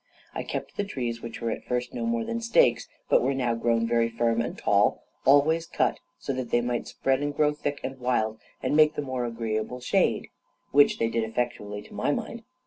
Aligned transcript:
I 0.33 0.41
kept 0.41 0.77
the 0.77 0.83
trees, 0.83 1.21
which 1.21 1.43
at 1.43 1.63
first 1.63 1.91
were 1.93 1.99
no 1.99 2.07
more 2.07 2.23
than 2.25 2.41
stakes, 2.41 2.87
but 3.07 3.21
were 3.21 3.35
now 3.35 3.53
grown 3.53 3.85
very 3.87 4.09
firm 4.09 4.41
and 4.41 4.57
tall, 4.57 5.03
always 5.25 5.67
cut, 5.67 5.99
so 6.17 6.33
that 6.33 6.49
they 6.49 6.59
might 6.59 6.87
spread 6.87 7.21
and 7.21 7.35
grow 7.35 7.53
thick 7.53 7.79
and 7.83 7.99
wild, 7.99 8.39
and 8.63 8.75
make 8.75 8.95
the 8.95 9.03
more 9.03 9.25
agreeable 9.25 9.79
shade, 9.79 10.29
which 10.71 10.97
they 10.97 11.07
did 11.07 11.23
effectually 11.23 11.83
to 11.83 11.93
my 11.93 12.09
mind. 12.11 12.41